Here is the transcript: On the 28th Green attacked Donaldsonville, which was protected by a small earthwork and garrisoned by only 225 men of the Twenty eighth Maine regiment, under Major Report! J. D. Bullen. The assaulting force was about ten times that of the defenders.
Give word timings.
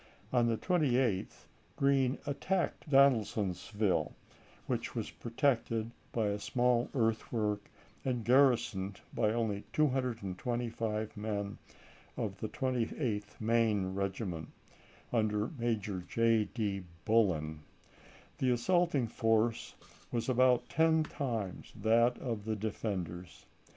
On 0.33 0.47
the 0.47 0.57
28th 0.57 1.45
Green 1.75 2.17
attacked 2.25 2.89
Donaldsonville, 2.89 4.13
which 4.65 4.95
was 4.95 5.11
protected 5.11 5.91
by 6.11 6.25
a 6.29 6.39
small 6.39 6.89
earthwork 6.95 7.69
and 8.03 8.25
garrisoned 8.25 9.01
by 9.13 9.31
only 9.31 9.63
225 9.73 11.15
men 11.15 11.59
of 12.17 12.39
the 12.39 12.47
Twenty 12.47 12.89
eighth 12.97 13.39
Maine 13.39 13.93
regiment, 13.93 14.47
under 15.13 15.49
Major 15.59 15.97
Report! 15.97 16.09
J. 16.09 16.43
D. 16.45 16.83
Bullen. 17.05 17.59
The 18.39 18.49
assaulting 18.49 19.07
force 19.07 19.75
was 20.11 20.27
about 20.27 20.67
ten 20.67 21.03
times 21.03 21.73
that 21.75 22.17
of 22.17 22.45
the 22.45 22.55
defenders. 22.55 23.45